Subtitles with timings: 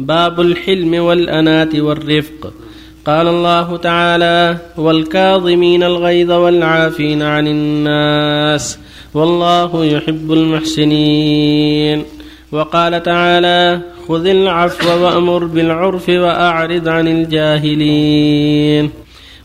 [0.00, 2.52] باب الحلم والأنات والرفق.
[3.06, 8.78] قال الله تعالى والكاظمين الغيظ والعافين عن الناس
[9.14, 12.04] والله يحب المحسنين.
[12.52, 18.90] وقال تعالى خذ العفو وأمر بالعرف وأعرض عن الجاهلين.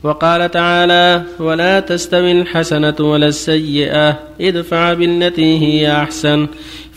[0.03, 6.47] وقال تعالى ولا تستوي الحسنة ولا السيئة ادفع بالتي هي أحسن.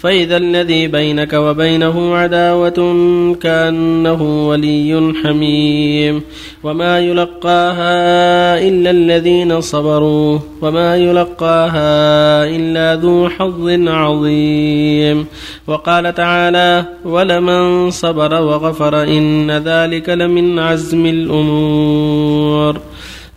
[0.00, 2.96] فإذا الذي بينك وبينه عداوة
[3.42, 6.22] كأنه ولي حميم.
[6.64, 10.38] وما يلقاها إلا الذين صبروا.
[10.62, 15.26] وما يلقاها إلا ذو حظ عظيم.
[15.66, 22.80] وقال تعالى ولمن صبر وغفر إن ذلك لمن عزم الأمور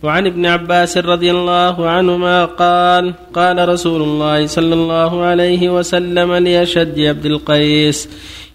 [0.02, 7.00] وعن ابن عباس رضي الله عنهما قال قال رسول الله صلى الله عليه وسلم لأشد
[7.00, 8.08] عبد القيس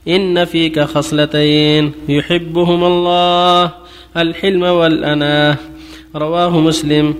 [0.07, 3.71] إن فيك خصلتين يحبهما الله
[4.17, 5.55] الحلم والأناه
[6.15, 7.15] رواه مسلم.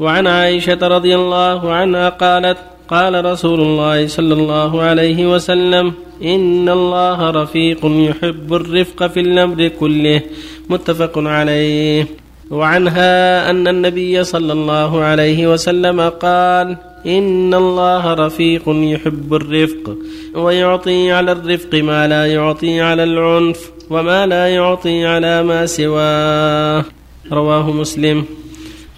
[0.00, 7.30] وعن عائشة رضي الله عنها قالت قال رسول الله صلى الله عليه وسلم إن الله
[7.30, 10.20] رفيق يحب الرفق في الأمر كله.
[10.68, 12.06] متفق عليه.
[12.50, 19.96] وعنها أن النبي صلى الله عليه وسلم قال إن الله رفيق يحب الرفق
[20.34, 26.84] ويعطي على الرفق ما لا يعطي على العنف وما لا يعطي على ما سواه.
[27.32, 28.24] رواه مسلم.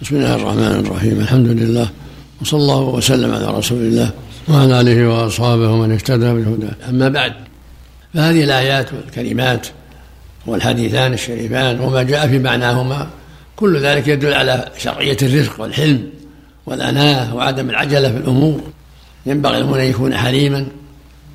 [0.01, 1.19] بسم الله الرحمن الرحيم.
[1.19, 1.89] الحمد لله
[2.41, 4.11] وصلى الله وسلم على رسول الله
[4.49, 7.33] وعلى آله وأصحابه ومن اهتدى بالهدى أما بعد
[8.13, 9.67] فهذه الآيات والكلمات
[10.45, 13.07] والحديثان الشريفان وما جاء في معناهما
[13.55, 16.09] كل ذلك يدل على شرعية الرزق والحلم
[16.65, 18.61] والأناة وعدم العجلة في الأمور.
[19.25, 20.67] ينبغي المؤمن أن يكون حليما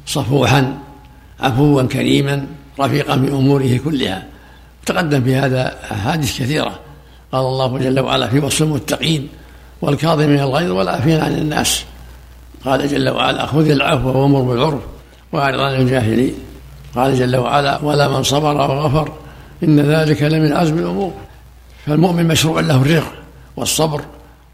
[0.07, 0.79] صفوحا
[1.41, 2.47] عفوا كريما
[2.81, 4.27] رفيقا في أموره كلها.
[4.87, 6.79] تقدم في هذا أحاديث كثيرة.
[7.33, 9.29] قال الله جل وعلا في وصف المتقين
[9.83, 11.85] والكاظمين الغيظ والعافين عن الناس.
[12.65, 14.81] قال جل وعلا خذ العفو وامر بالعرف
[15.33, 16.35] وأعرض عن الجاهلين.
[16.95, 19.13] قال جل وعلا ولا من صبر وغفر
[19.63, 21.13] ان ذلك لمن عزم الأمور
[21.89, 23.13] فالمؤمن مشروع له الرق
[23.57, 24.05] والصبر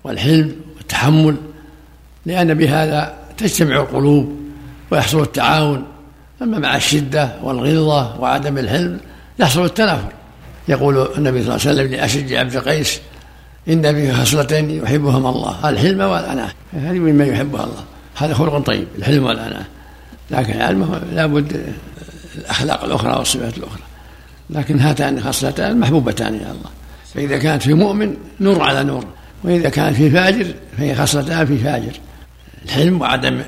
[0.04, 1.36] والحلم والتحمل
[2.26, 4.36] لأن بهذا تجتمع القلوب
[4.90, 5.84] ويحصل التعاون.
[6.42, 9.00] أما مع الشدة والغلظة وعدم الحلم
[9.38, 10.12] يحصل التنافر.
[10.68, 13.00] يقول النبي صلى الله عليه وسلم لأشج عبد قيس
[13.68, 16.50] إن فيه خصلتين يحبهما الله الحلم والأناة.
[16.72, 17.84] هذه مما يحبها الله.
[18.16, 19.64] هذا خلق طيب الحلم والأناة.
[20.30, 21.74] لكن علمه لابد
[22.34, 23.82] الأخلاق الأخرى والصفات الأخرى.
[24.50, 26.70] لكن هاتان خصلتان محبوبتان إلى الله.
[27.14, 29.04] فإذا كانت في مؤمن نور على نور
[29.44, 31.92] وإذا كانت في فاجر فهي خصلتان في فاجر.
[32.64, 33.42] الحلم وعدم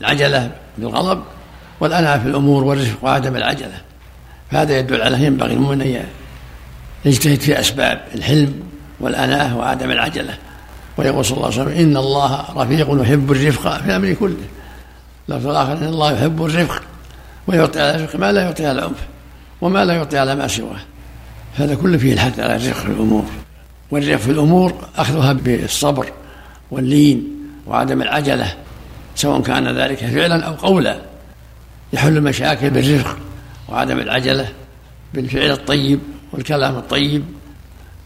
[0.00, 1.22] العجلة بالغضب
[1.80, 3.80] والأناة في الأمور والرفق وعدم العجلة.
[4.50, 6.04] فهذا يدل على ينبغي المؤمن أن
[7.04, 8.62] يجتهد في أسباب الحلم
[9.00, 10.38] والأناة وعدم العجلة.
[10.96, 14.44] ويقول صلى الله عليه وسلم إن الله رفيق يحب الرفق في الأمر كله.
[15.28, 16.82] لفظ الآخر إن الله يحب الرفق
[17.46, 18.98] ويعطي على الرفق ما لا يعطي على العنف
[19.60, 20.80] وما لا يعطي على ما سواه.
[21.54, 23.24] هذا كله فيه الحث على الرفق في الأمور.
[23.90, 26.12] والرفق في الأمور أخذها بالصبر
[26.70, 27.24] واللين
[27.66, 28.54] وعدم العجلة
[29.16, 31.02] سواء كان ذلك فعلا أو قولا.
[31.92, 33.16] يحل المشاكل بالرفق
[33.68, 34.48] وعدم العجلة
[35.14, 36.00] بالفعل الطيب
[36.32, 37.24] والكلام الطيب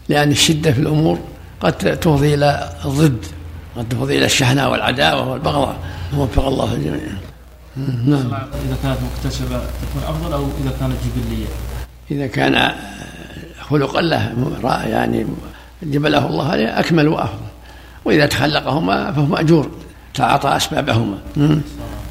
[0.09, 1.19] لأن الشدة في الأمور
[1.61, 3.25] قد تفضي إلى الضد
[3.77, 5.78] قد تفضي إلى الشحناء والعداوة والبغضاء.
[6.17, 7.01] وفق الله الجميع.
[7.77, 8.34] نعم.
[8.34, 11.47] إذا كانت مكتسبة تكون أفضل أو إذا كانت جبلية؟
[12.11, 12.73] إذا كان
[13.71, 14.32] خلقا له
[14.87, 15.27] يعني
[15.82, 17.47] جبله الله عليه أكمل وأفضل.
[18.04, 19.71] وإذا تخلقهما فهو مأجور
[20.15, 21.19] تعاطى أسبابهما.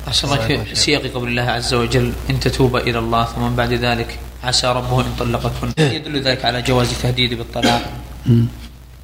[0.08, 4.20] أحسن الله في سياق قول الله عز وجل إن تتوبا إلى الله ثم بعد ذلك
[4.44, 5.72] عسى ربه إن طلقكن.
[5.78, 7.82] يدل ذلك على جواز التهديد بالطلاق؟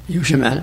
[0.08, 0.62] يوش معنى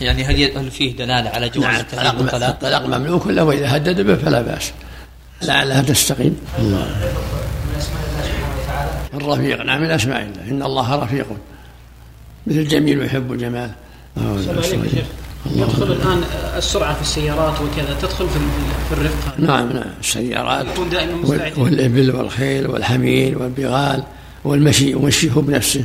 [0.00, 4.00] يعني هل هل فيه دلالة على جواز نعم التهديد بالطلاق؟ الطلاق مملوك له وإذا هدد
[4.00, 4.72] به فلا بأس.
[5.42, 6.36] لعلها تستقيم.
[6.58, 7.12] الله.
[9.14, 10.50] الرفيق نعم من أسماء الله.
[10.50, 11.26] إن الله رفيق.
[12.46, 13.70] مثل جميل يحب الجمال
[15.56, 16.22] يدخل الآن
[16.56, 17.96] السرعة في السيارات وكذا.
[18.02, 18.38] تدخل في
[18.88, 19.84] في الرفق نعم نعم.
[20.00, 21.58] السيارات يكون دائما مستعد.
[21.58, 24.02] والإبل والخيل والحمير والبغال
[24.44, 25.84] والمشي ومشيه بنفسه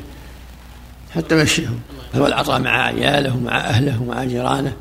[1.16, 1.80] حتى مشيهم
[2.16, 4.74] هو العطاء مع عياله ومع أهله ومع جيرانه.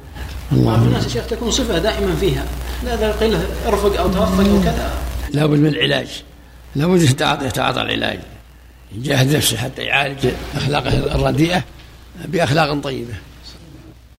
[0.53, 2.45] بعض الناس يا شيخ تكون صفة دائما فيها.
[2.85, 4.91] لا قيل ارفق أو توفق أو كذا.
[5.33, 6.23] لابد من العلاج.
[6.77, 8.21] لابد يتعاطى يتعاطى العلاج.
[8.95, 11.65] يجاهد نفسه حتى يعالج أخلاقه الرديئة
[12.25, 13.15] بأخلاق طيبة.